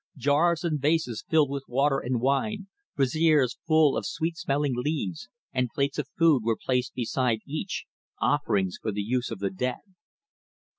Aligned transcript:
Jars 0.17 0.63
and 0.63 0.81
vases 0.81 1.23
filled 1.29 1.51
with 1.51 1.65
water 1.67 1.99
and 1.99 2.19
wine, 2.19 2.65
braziers 2.95 3.59
full 3.67 3.95
of 3.95 4.07
sweet 4.07 4.35
smelling 4.35 4.73
leaves, 4.75 5.29
and 5.53 5.69
plates 5.69 5.99
of 5.99 6.09
food 6.17 6.41
were 6.43 6.57
placed 6.59 6.95
beside 6.95 7.41
each, 7.45 7.85
offerings 8.19 8.79
for 8.81 8.91
the 8.91 9.03
use 9.03 9.29
of 9.29 9.37
the 9.37 9.51
dead. 9.51 9.83